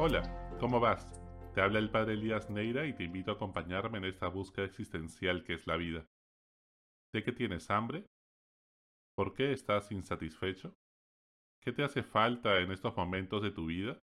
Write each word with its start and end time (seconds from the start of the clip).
Hola, 0.00 0.22
¿cómo 0.60 0.78
vas? 0.78 1.20
Te 1.56 1.60
habla 1.60 1.80
el 1.80 1.90
padre 1.90 2.12
Elías 2.12 2.50
Neira 2.50 2.86
y 2.86 2.92
te 2.94 3.02
invito 3.02 3.32
a 3.32 3.34
acompañarme 3.34 3.98
en 3.98 4.04
esta 4.04 4.28
búsqueda 4.28 4.64
existencial 4.64 5.42
que 5.42 5.54
es 5.54 5.66
la 5.66 5.76
vida. 5.76 6.06
¿De 7.12 7.24
qué 7.24 7.32
tienes 7.32 7.68
hambre? 7.68 8.06
¿Por 9.16 9.34
qué 9.34 9.52
estás 9.52 9.90
insatisfecho? 9.90 10.72
¿Qué 11.60 11.72
te 11.72 11.82
hace 11.82 12.04
falta 12.04 12.60
en 12.60 12.70
estos 12.70 12.96
momentos 12.96 13.42
de 13.42 13.50
tu 13.50 13.66
vida? 13.66 13.98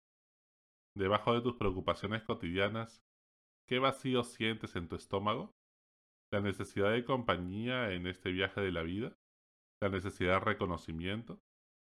Debajo 0.96 1.32
de 1.32 1.42
tus 1.42 1.54
preocupaciones 1.54 2.24
cotidianas, 2.24 3.00
¿qué 3.68 3.78
vacío 3.78 4.24
sientes 4.24 4.74
en 4.74 4.88
tu 4.88 4.96
estómago? 4.96 5.52
¿La 6.32 6.40
necesidad 6.40 6.90
de 6.90 7.04
compañía 7.04 7.92
en 7.92 8.08
este 8.08 8.32
viaje 8.32 8.60
de 8.60 8.72
la 8.72 8.82
vida? 8.82 9.16
¿La 9.80 9.90
necesidad 9.90 10.40
de 10.40 10.44
reconocimiento? 10.44 11.38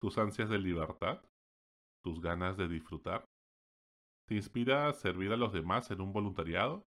¿Tus 0.02 0.18
ansias 0.18 0.50
de 0.50 0.60
libertad? 0.60 1.24
¿Tus 2.04 2.20
ganas 2.20 2.58
de 2.58 2.68
disfrutar? 2.68 3.24
¿Te 4.26 4.36
inspira 4.36 4.88
a 4.88 4.94
servir 4.94 5.34
a 5.34 5.38
los 5.38 5.52
demás 5.52 5.92
en 5.92 6.00
un 6.00 6.14
voluntariado? 6.14 6.88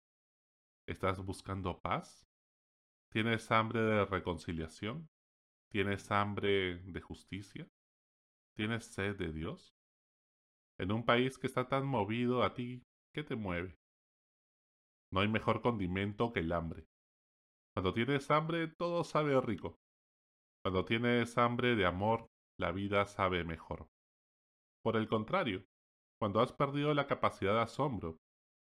¿Estás 0.87 1.23
buscando 1.25 1.79
paz? 1.81 2.27
¿Tienes 3.11 3.49
hambre 3.51 3.81
de 3.81 4.05
reconciliación? 4.05 5.09
¿Tienes 5.71 6.11
hambre 6.11 6.77
de 6.77 7.01
justicia? 7.01 7.67
¿Tienes 8.55 8.85
sed 8.85 9.17
de 9.17 9.31
Dios? 9.31 9.75
En 10.77 10.91
un 10.91 11.05
país 11.05 11.39
que 11.39 11.47
está 11.47 11.67
tan 11.67 11.87
movido 11.87 12.43
a 12.43 12.53
ti, 12.53 12.83
¿qué 13.13 13.23
te 13.23 13.35
mueve? 13.35 13.79
No 15.11 15.21
hay 15.21 15.27
mejor 15.27 15.61
condimento 15.61 16.33
que 16.33 16.41
el 16.41 16.51
hambre. 16.51 16.85
Cuando 17.73 17.93
tienes 17.93 18.29
hambre, 18.29 18.67
todo 18.67 19.03
sabe 19.03 19.39
rico. 19.41 19.79
Cuando 20.63 20.85
tienes 20.85 21.37
hambre 21.39 21.75
de 21.75 21.87
amor, 21.87 22.29
la 22.59 22.71
vida 22.71 23.05
sabe 23.05 23.43
mejor. 23.43 23.89
Por 24.83 24.97
el 24.97 25.07
contrario, 25.07 25.65
cuando 26.23 26.39
has 26.39 26.53
perdido 26.53 26.93
la 26.93 27.05
capacidad 27.05 27.53
de 27.53 27.63
asombro, 27.63 28.17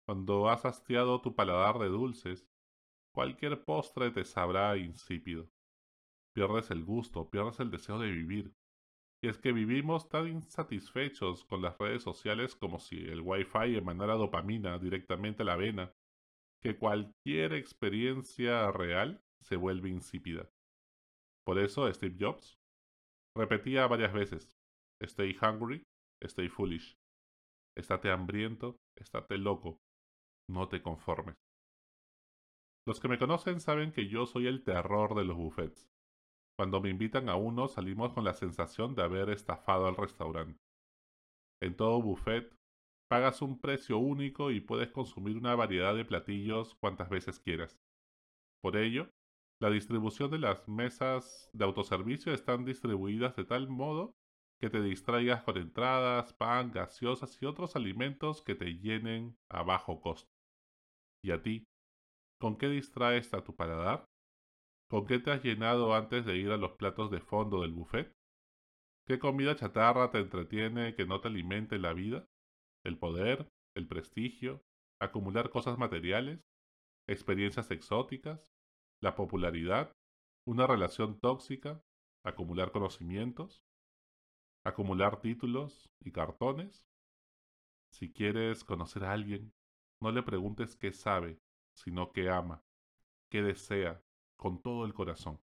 cuando 0.06 0.48
has 0.48 0.64
hastiado 0.64 1.20
tu 1.20 1.34
paladar 1.34 1.80
de 1.80 1.88
dulces, 1.88 2.48
cualquier 3.12 3.64
postre 3.64 4.12
te 4.12 4.24
sabrá 4.24 4.76
insípido. 4.76 5.50
Pierdes 6.36 6.70
el 6.70 6.84
gusto, 6.84 7.28
pierdes 7.28 7.58
el 7.58 7.72
deseo 7.72 7.98
de 7.98 8.12
vivir. 8.12 8.54
Y 9.20 9.26
es 9.26 9.38
que 9.38 9.50
vivimos 9.50 10.08
tan 10.08 10.28
insatisfechos 10.28 11.44
con 11.46 11.60
las 11.60 11.76
redes 11.78 12.00
sociales 12.00 12.54
como 12.54 12.78
si 12.78 12.96
el 12.96 13.22
wifi 13.22 13.76
emanara 13.76 14.14
dopamina 14.14 14.78
directamente 14.78 15.42
a 15.42 15.46
la 15.46 15.56
vena, 15.56 15.92
que 16.62 16.78
cualquier 16.78 17.54
experiencia 17.54 18.70
real 18.70 19.20
se 19.40 19.56
vuelve 19.56 19.88
insípida. 19.88 20.48
Por 21.44 21.58
eso 21.58 21.92
Steve 21.92 22.16
Jobs 22.20 22.56
repetía 23.36 23.88
varias 23.88 24.12
veces, 24.12 24.56
Stay 25.00 25.36
hungry, 25.42 25.82
stay 26.22 26.48
foolish. 26.48 26.96
Estate 27.78 28.10
hambriento, 28.10 28.80
estate 28.96 29.38
loco, 29.38 29.78
no 30.50 30.68
te 30.68 30.82
conformes. 30.82 31.36
Los 32.84 32.98
que 32.98 33.06
me 33.06 33.18
conocen 33.18 33.60
saben 33.60 33.92
que 33.92 34.08
yo 34.08 34.26
soy 34.26 34.48
el 34.48 34.64
terror 34.64 35.14
de 35.14 35.24
los 35.24 35.36
buffets. 35.36 35.88
Cuando 36.58 36.80
me 36.80 36.90
invitan 36.90 37.28
a 37.28 37.36
uno 37.36 37.68
salimos 37.68 38.12
con 38.14 38.24
la 38.24 38.34
sensación 38.34 38.96
de 38.96 39.04
haber 39.04 39.30
estafado 39.30 39.86
al 39.86 39.94
restaurante. 39.94 40.58
En 41.62 41.76
todo 41.76 42.02
buffet 42.02 42.52
pagas 43.08 43.42
un 43.42 43.60
precio 43.60 43.98
único 43.98 44.50
y 44.50 44.60
puedes 44.60 44.90
consumir 44.90 45.36
una 45.36 45.54
variedad 45.54 45.94
de 45.94 46.04
platillos 46.04 46.74
cuantas 46.80 47.08
veces 47.08 47.38
quieras. 47.38 47.78
Por 48.60 48.76
ello, 48.76 49.08
la 49.62 49.70
distribución 49.70 50.32
de 50.32 50.40
las 50.40 50.66
mesas 50.66 51.48
de 51.52 51.64
autoservicio 51.64 52.32
están 52.34 52.64
distribuidas 52.64 53.36
de 53.36 53.44
tal 53.44 53.68
modo 53.68 54.16
que 54.60 54.70
te 54.70 54.82
distraigas 54.82 55.42
con 55.42 55.56
entradas, 55.56 56.32
pan, 56.32 56.72
gaseosas 56.72 57.40
y 57.40 57.46
otros 57.46 57.76
alimentos 57.76 58.42
que 58.42 58.54
te 58.54 58.74
llenen 58.74 59.36
a 59.48 59.62
bajo 59.62 60.00
costo. 60.00 60.30
¿Y 61.22 61.30
a 61.30 61.42
ti? 61.42 61.64
¿Con 62.40 62.56
qué 62.56 62.68
distraes 62.68 63.32
a 63.34 63.42
tu 63.42 63.54
paladar? 63.54 64.04
¿Con 64.90 65.06
qué 65.06 65.18
te 65.18 65.30
has 65.30 65.42
llenado 65.42 65.94
antes 65.94 66.24
de 66.24 66.36
ir 66.36 66.50
a 66.50 66.56
los 66.56 66.72
platos 66.72 67.10
de 67.10 67.20
fondo 67.20 67.62
del 67.62 67.72
buffet? 67.72 68.12
¿Qué 69.06 69.18
comida 69.18 69.56
chatarra 69.56 70.10
te 70.10 70.18
entretiene 70.18 70.94
que 70.94 71.06
no 71.06 71.20
te 71.20 71.28
alimente 71.28 71.78
la 71.78 71.92
vida? 71.92 72.26
¿El 72.84 72.98
poder? 72.98 73.48
¿El 73.74 73.86
prestigio? 73.86 74.62
¿Acumular 75.00 75.50
cosas 75.50 75.78
materiales? 75.78 76.40
¿Experiencias 77.08 77.70
exóticas? 77.70 78.52
¿La 79.00 79.14
popularidad? 79.14 79.92
¿Una 80.46 80.66
relación 80.66 81.18
tóxica? 81.20 81.82
¿Acumular 82.24 82.72
conocimientos? 82.72 83.62
Acumular 84.68 85.20
títulos 85.20 85.90
y 86.00 86.12
cartones. 86.12 86.86
Si 87.90 88.12
quieres 88.12 88.64
conocer 88.64 89.04
a 89.04 89.12
alguien, 89.12 89.52
no 90.00 90.12
le 90.12 90.22
preguntes 90.22 90.76
qué 90.76 90.92
sabe, 90.92 91.40
sino 91.74 92.12
qué 92.12 92.30
ama, 92.30 92.62
qué 93.30 93.42
desea, 93.42 94.02
con 94.36 94.62
todo 94.62 94.84
el 94.84 94.94
corazón, 94.94 95.40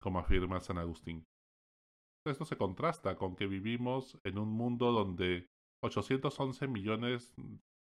como 0.00 0.20
afirma 0.20 0.60
San 0.60 0.78
Agustín. 0.78 1.26
Esto 2.24 2.44
se 2.44 2.56
contrasta 2.56 3.16
con 3.16 3.34
que 3.34 3.46
vivimos 3.46 4.18
en 4.22 4.38
un 4.38 4.50
mundo 4.52 4.92
donde 4.92 5.48
811 5.82 6.68
millones 6.68 7.34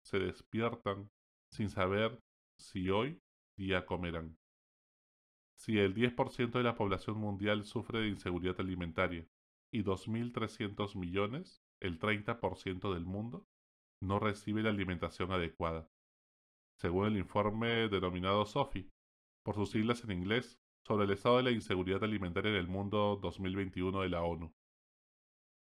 se 0.03 0.19
despiertan 0.19 1.11
sin 1.51 1.69
saber 1.69 2.19
si 2.59 2.89
hoy 2.89 3.21
día 3.59 3.85
comerán. 3.85 4.39
Si 5.55 5.79
el 5.79 5.95
10% 5.95 6.51
de 6.51 6.63
la 6.63 6.75
población 6.75 7.19
mundial 7.19 7.65
sufre 7.65 8.01
de 8.01 8.09
inseguridad 8.09 8.59
alimentaria, 8.59 9.27
y 9.73 9.83
2.300 9.83 10.97
millones, 10.97 11.63
el 11.81 11.99
30% 11.99 12.93
del 12.93 13.05
mundo, 13.05 13.47
no 14.03 14.19
recibe 14.19 14.63
la 14.63 14.71
alimentación 14.71 15.33
adecuada. 15.33 15.89
Según 16.79 17.07
el 17.07 17.17
informe 17.17 17.89
denominado 17.89 18.45
SOFI, 18.45 18.89
por 19.45 19.55
sus 19.55 19.71
siglas 19.71 20.05
en 20.05 20.13
inglés, 20.13 20.59
sobre 20.87 21.05
el 21.05 21.13
estado 21.13 21.37
de 21.37 21.45
la 21.45 21.51
inseguridad 21.53 22.03
alimentaria 22.03 22.51
en 22.51 22.57
el 22.57 22.69
mundo 22.69 23.19
2021 23.23 24.03
de 24.03 24.09
la 24.09 24.23
ONU. 24.23 24.53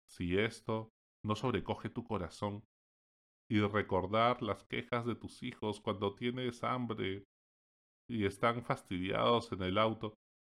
Si 0.07 0.37
esto 0.37 0.91
no 1.23 1.35
sobrecoge 1.35 1.89
tu 1.89 2.03
corazón, 2.03 2.63
y 3.49 3.59
recordar 3.61 4.41
las 4.43 4.63
quejas 4.65 5.05
de 5.05 5.15
tus 5.15 5.41
hijos 5.41 5.81
cuando 5.81 6.13
tienes 6.13 6.63
hambre 6.63 7.25
y 8.07 8.25
están 8.25 8.63
fastidiados 8.63 9.51
en 9.51 9.63
el 9.63 9.77
auto 9.77 10.13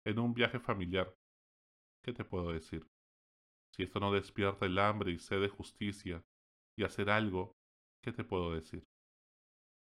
en 0.04 0.18
un 0.18 0.34
viaje 0.34 0.58
familiar, 0.58 1.14
¿qué 2.02 2.12
te 2.12 2.24
puedo 2.24 2.52
decir? 2.52 2.84
Si 3.74 3.82
esto 3.82 4.00
no 4.00 4.12
despierta 4.12 4.66
el 4.66 4.78
hambre 4.78 5.12
y 5.12 5.18
sed 5.18 5.40
de 5.40 5.48
justicia 5.48 6.24
y 6.76 6.84
hacer 6.84 7.10
algo, 7.10 7.56
¿qué 8.02 8.12
te 8.12 8.24
puedo 8.24 8.52
decir? 8.52 8.84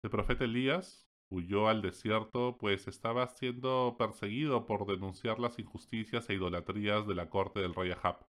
El 0.03 0.09
profeta 0.09 0.45
Elías 0.45 1.09
huyó 1.31 1.67
al 1.67 1.81
desierto 1.81 2.57
pues 2.57 2.87
estaba 2.87 3.27
siendo 3.27 3.95
perseguido 3.97 4.65
por 4.65 4.85
denunciar 4.85 5.39
las 5.39 5.59
injusticias 5.59 6.29
e 6.29 6.33
idolatrías 6.33 7.07
de 7.07 7.15
la 7.15 7.29
corte 7.29 7.59
del 7.59 7.75
rey 7.75 7.91
Ahab, 7.91 8.25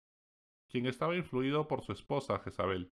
quien 0.69 0.85
estaba 0.85 1.15
influido 1.15 1.67
por 1.67 1.81
su 1.81 1.91
esposa 1.91 2.39
Jezabel. 2.39 2.91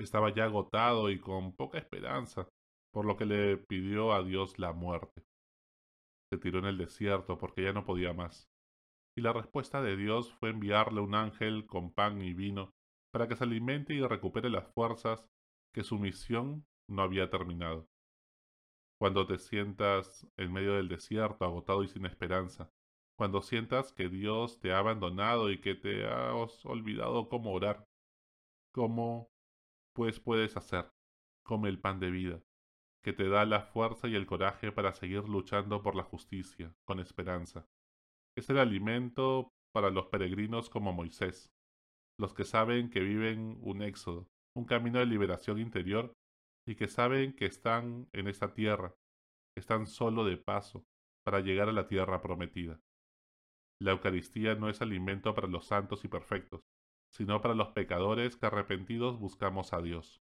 Estaba 0.00 0.32
ya 0.34 0.44
agotado 0.44 1.10
y 1.10 1.18
con 1.18 1.54
poca 1.54 1.78
esperanza, 1.78 2.48
por 2.92 3.04
lo 3.04 3.16
que 3.16 3.26
le 3.26 3.56
pidió 3.56 4.12
a 4.12 4.22
Dios 4.22 4.58
la 4.58 4.72
muerte. 4.72 5.24
Se 6.32 6.38
tiró 6.38 6.58
en 6.58 6.66
el 6.66 6.78
desierto 6.78 7.38
porque 7.38 7.62
ya 7.62 7.72
no 7.72 7.84
podía 7.84 8.12
más 8.12 8.48
y 9.16 9.20
la 9.20 9.32
respuesta 9.32 9.80
de 9.80 9.96
Dios 9.96 10.32
fue 10.34 10.50
enviarle 10.50 11.00
un 11.00 11.14
ángel 11.14 11.66
con 11.66 11.92
pan 11.92 12.20
y 12.22 12.34
vino 12.34 12.74
para 13.12 13.28
que 13.28 13.36
se 13.36 13.44
alimente 13.44 13.94
y 13.94 14.00
recupere 14.00 14.50
las 14.50 14.66
fuerzas 14.72 15.28
que 15.72 15.84
su 15.84 15.98
misión 15.98 16.66
no 16.88 17.02
había 17.02 17.30
terminado. 17.30 17.88
Cuando 18.98 19.26
te 19.26 19.38
sientas 19.38 20.26
en 20.36 20.52
medio 20.52 20.74
del 20.74 20.88
desierto, 20.88 21.44
agotado 21.44 21.84
y 21.84 21.88
sin 21.88 22.06
esperanza, 22.06 22.72
cuando 23.16 23.42
sientas 23.42 23.92
que 23.92 24.08
Dios 24.08 24.58
te 24.58 24.72
ha 24.72 24.78
abandonado 24.78 25.50
y 25.50 25.60
que 25.60 25.76
te 25.76 26.06
has 26.06 26.64
olvidado 26.66 27.28
cómo 27.28 27.52
orar, 27.52 27.86
¿cómo 28.72 29.30
pues 29.92 30.18
puedes 30.18 30.56
hacer? 30.56 30.90
Come 31.44 31.68
el 31.68 31.78
pan 31.78 32.00
de 32.00 32.10
vida, 32.10 32.42
que 33.02 33.12
te 33.12 33.28
da 33.28 33.44
la 33.44 33.60
fuerza 33.60 34.08
y 34.08 34.16
el 34.16 34.26
coraje 34.26 34.72
para 34.72 34.92
seguir 34.92 35.28
luchando 35.28 35.82
por 35.82 35.94
la 35.94 36.02
justicia, 36.02 36.74
con 36.84 36.98
esperanza 36.98 37.68
es 38.36 38.50
el 38.50 38.58
alimento 38.58 39.52
para 39.72 39.90
los 39.90 40.06
peregrinos 40.06 40.70
como 40.70 40.92
Moisés, 40.92 41.52
los 42.18 42.34
que 42.34 42.44
saben 42.44 42.90
que 42.90 43.00
viven 43.00 43.58
un 43.60 43.82
éxodo, 43.82 44.28
un 44.56 44.64
camino 44.64 44.98
de 44.98 45.06
liberación 45.06 45.58
interior 45.58 46.12
y 46.66 46.76
que 46.76 46.88
saben 46.88 47.34
que 47.34 47.46
están 47.46 48.08
en 48.12 48.28
esa 48.28 48.54
tierra, 48.54 48.94
están 49.56 49.86
solo 49.86 50.24
de 50.24 50.36
paso 50.36 50.84
para 51.24 51.40
llegar 51.40 51.68
a 51.68 51.72
la 51.72 51.88
tierra 51.88 52.20
prometida. 52.20 52.80
La 53.80 53.92
Eucaristía 53.92 54.54
no 54.54 54.68
es 54.68 54.80
alimento 54.80 55.34
para 55.34 55.48
los 55.48 55.66
santos 55.66 56.04
y 56.04 56.08
perfectos, 56.08 56.60
sino 57.12 57.40
para 57.40 57.54
los 57.54 57.68
pecadores 57.68 58.36
que 58.36 58.46
arrepentidos 58.46 59.18
buscamos 59.18 59.72
a 59.72 59.80
Dios, 59.80 60.22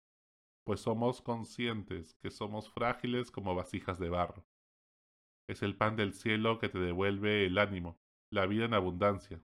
pues 0.65 0.81
somos 0.81 1.21
conscientes 1.21 2.15
que 2.21 2.29
somos 2.29 2.69
frágiles 2.69 3.31
como 3.31 3.55
vasijas 3.55 3.99
de 3.99 4.09
barro. 4.09 4.45
Es 5.49 5.63
el 5.63 5.75
pan 5.75 5.95
del 5.95 6.13
cielo 6.13 6.59
que 6.59 6.69
te 6.69 6.77
devuelve 6.77 7.47
el 7.47 7.57
ánimo, 7.57 7.97
la 8.31 8.45
vida 8.45 8.65
en 8.65 8.75
abundancia. 8.75 9.41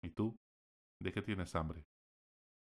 ¿Y 0.00 0.10
tú? 0.10 0.38
¿De 1.02 1.12
qué 1.12 1.22
tienes 1.22 1.56
hambre? 1.56 1.84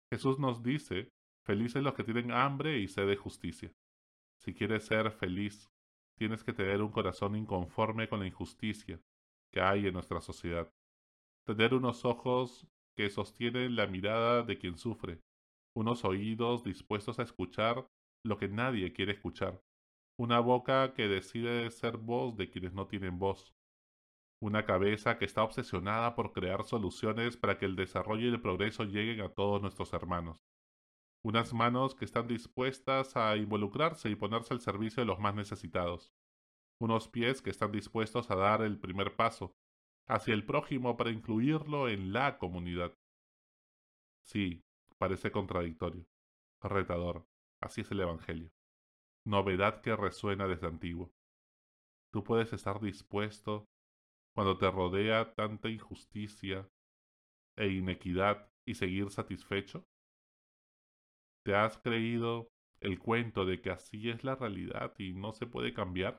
Jesús 0.10 0.40
nos 0.40 0.64
dice 0.64 1.12
Felices 1.46 1.84
los 1.84 1.94
que 1.94 2.06
tienen 2.06 2.32
hambre 2.32 2.80
y 2.80 2.88
sed 2.88 3.08
de 3.08 3.18
justicia. 3.18 3.72
Si 4.42 4.54
quieres 4.54 4.86
ser 4.86 5.12
feliz, 5.12 5.70
tienes 6.18 6.46
que 6.46 6.54
tener 6.54 6.82
un 6.82 6.92
corazón 6.92 7.36
inconforme 7.36 8.08
con 8.08 8.22
la 8.22 8.28
injusticia 8.28 9.02
que 9.52 9.60
hay 9.60 9.86
en 9.86 9.94
nuestra 9.94 10.22
sociedad. 10.22 10.74
Tener 11.46 11.74
unos 11.74 12.06
ojos 12.06 12.68
que 12.96 13.10
sostienen 13.10 13.76
la 13.76 13.86
mirada 13.86 14.44
de 14.44 14.58
quien 14.58 14.78
sufre, 14.78 15.22
unos 15.76 16.06
oídos 16.06 16.64
dispuestos 16.64 17.20
a 17.20 17.24
escuchar 17.24 17.86
lo 18.24 18.38
que 18.38 18.48
nadie 18.48 18.94
quiere 18.94 19.12
escuchar, 19.12 19.62
una 20.18 20.40
boca 20.40 20.94
que 20.94 21.08
decide 21.08 21.70
ser 21.72 21.98
voz 21.98 22.38
de 22.38 22.50
quienes 22.50 22.74
no 22.74 22.88
tienen 22.88 23.20
voz, 23.20 23.54
una 24.42 24.66
cabeza 24.66 25.18
que 25.18 25.26
está 25.26 25.44
obsesionada 25.44 26.16
por 26.16 26.32
crear 26.32 26.64
soluciones 26.64 27.36
para 27.36 27.58
que 27.58 27.66
el 27.66 27.76
desarrollo 27.76 28.28
y 28.28 28.30
el 28.30 28.42
progreso 28.42 28.86
lleguen 28.86 29.22
a 29.22 29.30
todos 29.30 29.62
nuestros 29.62 29.92
hermanos, 29.94 30.40
unas 31.22 31.54
manos 31.54 31.96
que 31.96 32.06
están 32.06 32.28
dispuestas 32.28 33.18
a 33.18 33.36
involucrarse 33.36 34.10
y 34.10 34.16
ponerse 34.16 34.54
al 34.54 34.62
servicio 34.62 35.02
de 35.02 35.08
los 35.08 35.20
más 35.20 35.36
necesitados, 35.36 36.14
unos 36.80 37.10
pies 37.10 37.42
que 37.42 37.50
están 37.50 37.72
dispuestos 37.74 38.32
a 38.32 38.36
dar 38.36 38.62
el 38.62 38.80
primer 38.80 39.16
paso 39.18 39.54
hacia 40.08 40.34
el 40.34 40.46
prójimo 40.46 40.96
para 40.96 41.12
incluirlo 41.12 41.90
en 41.90 42.14
la 42.14 42.38
comunidad. 42.38 42.94
Sí, 44.24 44.64
parece 44.98 45.32
contradictorio, 45.32 46.06
retador, 46.62 47.28
así 47.60 47.82
es 47.82 47.92
el 47.92 48.00
Evangelio 48.00 48.55
novedad 49.26 49.82
que 49.82 49.96
resuena 49.96 50.48
desde 50.48 50.68
antiguo. 50.68 51.12
Tú 52.14 52.24
puedes 52.24 52.54
estar 52.54 52.80
dispuesto 52.80 53.66
cuando 54.36 54.58
te 54.58 54.70
rodea 54.70 55.34
tanta 55.34 55.70
injusticia 55.70 56.68
e 57.58 57.70
inequidad 57.70 58.50
y 58.66 58.76
seguir 58.76 59.10
satisfecho. 59.10 59.84
¿Te 61.46 61.56
has 61.56 61.78
creído 61.78 62.50
el 62.82 63.00
cuento 63.00 63.46
de 63.46 63.62
que 63.62 63.72
así 63.72 64.10
es 64.10 64.24
la 64.24 64.36
realidad 64.36 64.94
y 64.98 65.14
no 65.14 65.34
se 65.34 65.46
puede 65.46 65.74
cambiar? 65.74 66.18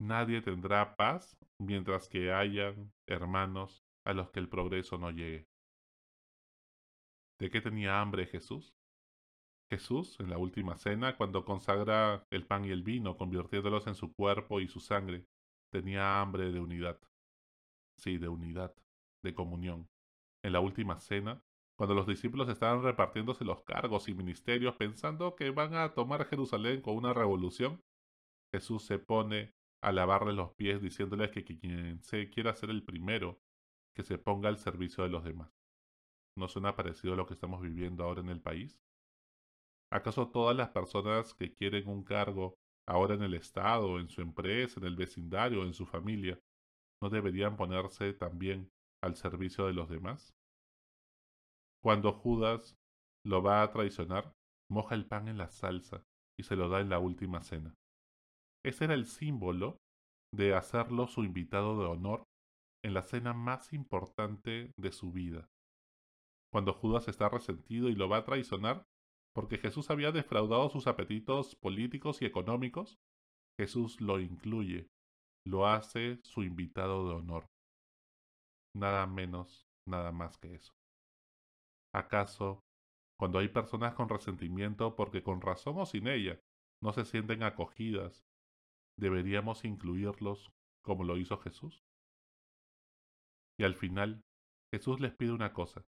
Nadie 0.00 0.40
tendrá 0.40 0.96
paz 0.96 1.36
mientras 1.58 2.08
que 2.08 2.32
hayan 2.32 2.92
hermanos 3.06 3.84
a 4.06 4.14
los 4.14 4.30
que 4.30 4.40
el 4.40 4.48
progreso 4.48 4.96
no 4.96 5.10
llegue. 5.10 5.46
¿De 7.38 7.50
qué 7.50 7.60
tenía 7.60 8.00
hambre 8.00 8.26
Jesús? 8.26 8.74
Jesús, 9.70 10.18
en 10.18 10.30
la 10.30 10.38
última 10.38 10.76
cena, 10.76 11.16
cuando 11.16 11.44
consagra 11.44 12.26
el 12.30 12.44
pan 12.44 12.64
y 12.64 12.70
el 12.70 12.82
vino, 12.82 13.16
convirtiéndolos 13.16 13.86
en 13.86 13.94
su 13.94 14.12
cuerpo 14.12 14.60
y 14.60 14.66
su 14.66 14.80
sangre, 14.80 15.26
tenía 15.70 16.20
hambre 16.20 16.50
de 16.50 16.58
unidad. 16.58 17.00
Sí, 17.96 18.18
de 18.18 18.28
unidad, 18.28 18.74
de 19.22 19.32
comunión. 19.32 19.88
En 20.42 20.54
la 20.54 20.60
última 20.60 20.98
cena, 20.98 21.42
cuando 21.76 21.94
los 21.94 22.06
discípulos 22.06 22.48
estaban 22.48 22.82
repartiéndose 22.82 23.44
los 23.44 23.62
cargos 23.62 24.08
y 24.08 24.14
ministerios 24.14 24.74
pensando 24.74 25.36
que 25.36 25.50
van 25.50 25.74
a 25.74 25.94
tomar 25.94 26.26
Jerusalén 26.26 26.82
con 26.82 26.96
una 26.96 27.14
revolución, 27.14 27.80
Jesús 28.52 28.84
se 28.84 28.98
pone 28.98 29.54
a 29.82 29.92
lavarle 29.92 30.32
los 30.32 30.52
pies 30.52 30.82
diciéndoles 30.82 31.30
que 31.30 31.44
quien 31.44 32.02
se 32.02 32.28
quiera 32.28 32.54
ser 32.54 32.70
el 32.70 32.82
primero, 32.82 33.40
que 33.94 34.02
se 34.02 34.18
ponga 34.18 34.48
al 34.48 34.58
servicio 34.58 35.04
de 35.04 35.10
los 35.10 35.24
demás. 35.24 35.52
¿No 36.36 36.48
suena 36.48 36.74
parecido 36.74 37.14
a 37.14 37.16
lo 37.16 37.26
que 37.26 37.34
estamos 37.34 37.62
viviendo 37.62 38.04
ahora 38.04 38.20
en 38.20 38.28
el 38.28 38.40
país? 38.40 38.80
¿Acaso 39.92 40.28
todas 40.28 40.56
las 40.56 40.70
personas 40.70 41.34
que 41.34 41.52
quieren 41.52 41.88
un 41.88 42.04
cargo 42.04 42.54
ahora 42.88 43.14
en 43.14 43.22
el 43.22 43.34
Estado, 43.34 43.98
en 43.98 44.08
su 44.08 44.22
empresa, 44.22 44.78
en 44.78 44.86
el 44.86 44.96
vecindario, 44.96 45.64
en 45.64 45.74
su 45.74 45.86
familia, 45.86 46.38
no 47.02 47.10
deberían 47.10 47.56
ponerse 47.56 48.12
también 48.12 48.70
al 49.02 49.16
servicio 49.16 49.66
de 49.66 49.72
los 49.72 49.88
demás? 49.88 50.32
Cuando 51.82 52.12
Judas 52.12 52.76
lo 53.24 53.42
va 53.42 53.62
a 53.62 53.70
traicionar, 53.70 54.32
moja 54.70 54.94
el 54.94 55.06
pan 55.06 55.28
en 55.28 55.38
la 55.38 55.48
salsa 55.48 56.04
y 56.38 56.44
se 56.44 56.56
lo 56.56 56.68
da 56.68 56.80
en 56.80 56.88
la 56.88 56.98
última 56.98 57.42
cena. 57.42 57.74
Ese 58.64 58.84
era 58.84 58.94
el 58.94 59.06
símbolo 59.06 59.78
de 60.32 60.54
hacerlo 60.54 61.08
su 61.08 61.24
invitado 61.24 61.80
de 61.80 61.86
honor 61.86 62.24
en 62.84 62.94
la 62.94 63.02
cena 63.02 63.32
más 63.32 63.72
importante 63.72 64.72
de 64.76 64.92
su 64.92 65.10
vida. 65.10 65.48
Cuando 66.52 66.72
Judas 66.72 67.08
está 67.08 67.28
resentido 67.28 67.88
y 67.88 67.94
lo 67.94 68.08
va 68.08 68.18
a 68.18 68.24
traicionar, 68.24 68.84
porque 69.34 69.58
Jesús 69.58 69.90
había 69.90 70.12
defraudado 70.12 70.68
sus 70.70 70.86
apetitos 70.86 71.54
políticos 71.56 72.20
y 72.22 72.26
económicos, 72.26 72.98
Jesús 73.58 74.00
lo 74.00 74.20
incluye, 74.20 74.88
lo 75.46 75.66
hace 75.66 76.20
su 76.22 76.42
invitado 76.42 77.08
de 77.08 77.14
honor. 77.14 77.46
Nada 78.74 79.06
menos, 79.06 79.68
nada 79.86 80.12
más 80.12 80.38
que 80.38 80.54
eso. 80.54 80.72
¿Acaso, 81.92 82.62
cuando 83.18 83.38
hay 83.38 83.48
personas 83.48 83.94
con 83.94 84.08
resentimiento 84.08 84.96
porque 84.96 85.22
con 85.22 85.40
razón 85.40 85.78
o 85.78 85.86
sin 85.86 86.06
ella 86.06 86.40
no 86.82 86.92
se 86.92 87.04
sienten 87.04 87.42
acogidas, 87.42 88.24
deberíamos 88.98 89.64
incluirlos 89.64 90.52
como 90.82 91.04
lo 91.04 91.18
hizo 91.18 91.38
Jesús? 91.38 91.82
Y 93.58 93.64
al 93.64 93.74
final, 93.74 94.22
Jesús 94.72 95.00
les 95.00 95.14
pide 95.14 95.32
una 95.32 95.52
cosa, 95.52 95.84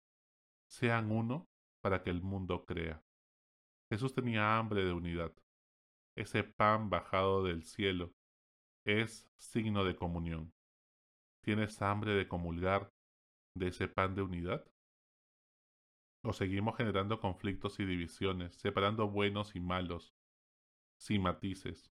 sean 0.68 1.10
uno 1.10 1.46
para 1.82 2.02
que 2.02 2.10
el 2.10 2.20
mundo 2.20 2.64
crea. 2.66 3.02
Jesús 3.92 4.14
tenía 4.14 4.56
hambre 4.56 4.86
de 4.86 4.92
unidad. 4.94 5.34
Ese 6.16 6.44
pan 6.44 6.88
bajado 6.88 7.44
del 7.44 7.62
cielo 7.62 8.14
es 8.86 9.28
signo 9.36 9.84
de 9.84 9.94
comunión. 9.94 10.50
¿Tienes 11.44 11.82
hambre 11.82 12.14
de 12.14 12.26
comulgar 12.26 12.88
de 13.54 13.68
ese 13.68 13.88
pan 13.88 14.14
de 14.14 14.22
unidad? 14.22 14.64
¿O 16.24 16.32
seguimos 16.32 16.74
generando 16.78 17.20
conflictos 17.20 17.80
y 17.80 17.84
divisiones, 17.84 18.54
separando 18.54 19.10
buenos 19.10 19.54
y 19.56 19.60
malos, 19.60 20.14
sin 20.98 21.20
matices, 21.20 21.90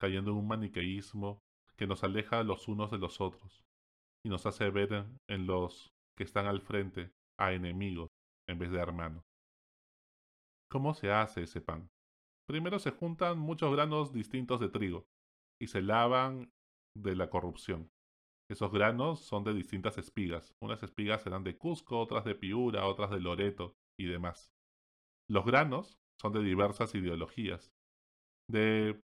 cayendo 0.00 0.30
en 0.30 0.38
un 0.38 0.48
maniqueísmo 0.48 1.42
que 1.76 1.86
nos 1.86 2.04
aleja 2.04 2.42
los 2.42 2.68
unos 2.68 2.90
de 2.90 2.96
los 2.96 3.20
otros 3.20 3.62
y 4.24 4.30
nos 4.30 4.46
hace 4.46 4.70
ver 4.70 5.04
en 5.28 5.46
los 5.46 5.92
que 6.16 6.24
están 6.24 6.46
al 6.46 6.62
frente 6.62 7.12
a 7.36 7.52
enemigos 7.52 8.08
en 8.48 8.58
vez 8.58 8.70
de 8.70 8.78
hermanos? 8.78 9.33
¿Cómo 10.70 10.94
se 10.94 11.10
hace 11.10 11.42
ese 11.42 11.60
pan? 11.60 11.88
Primero 12.48 12.78
se 12.78 12.90
juntan 12.90 13.38
muchos 13.38 13.72
granos 13.72 14.12
distintos 14.12 14.60
de 14.60 14.68
trigo 14.68 15.06
y 15.60 15.68
se 15.68 15.82
lavan 15.82 16.50
de 16.96 17.16
la 17.16 17.30
corrupción. 17.30 17.90
Esos 18.50 18.70
granos 18.72 19.20
son 19.20 19.44
de 19.44 19.54
distintas 19.54 19.96
espigas. 19.96 20.54
Unas 20.60 20.82
espigas 20.82 21.22
serán 21.22 21.44
de 21.44 21.56
Cusco, 21.56 21.98
otras 21.98 22.24
de 22.24 22.34
Piura, 22.34 22.86
otras 22.86 23.10
de 23.10 23.20
Loreto 23.20 23.74
y 23.98 24.06
demás. 24.06 24.52
Los 25.28 25.46
granos 25.46 25.98
son 26.20 26.32
de 26.32 26.42
diversas 26.42 26.94
ideologías, 26.94 27.72
de 28.50 29.00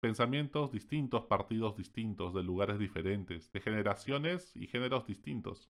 pensamientos 0.00 0.70
distintos, 0.70 1.26
partidos 1.26 1.76
distintos, 1.76 2.34
de 2.34 2.42
lugares 2.42 2.78
diferentes, 2.78 3.50
de 3.52 3.60
generaciones 3.60 4.54
y 4.54 4.68
géneros 4.68 5.06
distintos, 5.06 5.70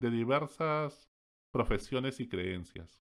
de 0.00 0.10
diversas 0.10 1.10
profesiones 1.52 2.20
y 2.20 2.28
creencias. 2.28 3.00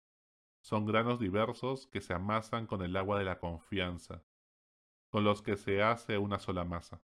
Son 0.62 0.86
granos 0.86 1.20
diversos 1.20 1.88
que 1.88 2.02
se 2.02 2.14
amasan 2.14 2.68
con 2.68 2.84
el 2.84 2.96
agua 2.96 3.18
de 3.18 3.26
la 3.26 3.40
confianza, 3.40 4.24
con 5.10 5.24
los 5.24 5.42
que 5.42 5.58
se 5.58 5.82
hace 5.82 6.18
una 6.18 6.40
sola 6.40 6.64
masa. 6.64 7.02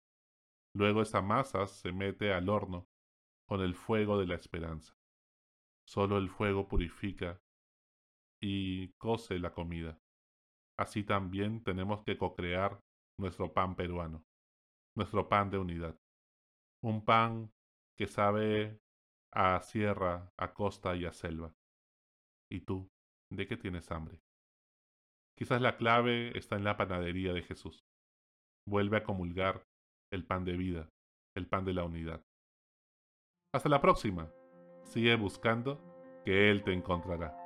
Luego 0.74 1.01
esa 1.01 1.22
masa 1.22 1.67
se 1.67 1.91
mete 1.91 2.34
al 2.34 2.50
horno 2.50 2.88
con 3.46 3.62
el 3.62 3.75
fuego 3.75 4.17
de 4.17 4.27
la 4.27 4.36
esperanza. 4.36 4.96
Solo 5.86 6.17
el 6.17 6.29
fuego 6.29 6.67
purifica 6.67 7.41
y 8.41 8.93
cose 8.93 9.39
la 9.39 9.53
comida. 9.53 10.00
Así 10.77 11.03
también 11.03 11.63
tenemos 11.63 12.03
que 12.03 12.17
cocrear 12.17 12.81
nuestro 13.17 13.53
pan 13.53 13.75
peruano, 13.75 14.24
nuestro 14.96 15.27
pan 15.27 15.50
de 15.50 15.58
unidad. 15.58 16.00
Un 16.81 17.03
pan 17.03 17.51
que 17.98 18.08
sabe 18.08 18.79
a 19.31 19.62
sierra, 19.62 20.31
a 20.38 20.53
costa 20.53 20.96
y 20.96 21.05
a 21.05 21.12
selva. 21.12 21.53
¿Y 22.50 22.62
tú? 22.62 22.90
¿De 23.31 23.47
qué 23.47 23.55
tienes 23.55 23.89
hambre? 23.91 24.19
Quizás 25.38 25.61
la 25.61 25.77
clave 25.77 26.38
está 26.38 26.57
en 26.57 26.65
la 26.65 26.75
panadería 26.75 27.31
de 27.31 27.41
Jesús. 27.41 27.85
Vuelve 28.67 28.97
a 28.97 29.03
comulgar 29.03 29.65
el 30.11 30.25
pan 30.25 30.43
de 30.43 30.57
vida, 30.57 30.89
el 31.35 31.47
pan 31.47 31.63
de 31.63 31.73
la 31.73 31.85
unidad. 31.85 32.21
Hasta 33.53 33.69
la 33.69 33.79
próxima. 33.79 34.29
Sigue 34.83 35.15
buscando 35.15 35.81
que 36.25 36.51
Él 36.51 36.63
te 36.63 36.73
encontrará. 36.73 37.40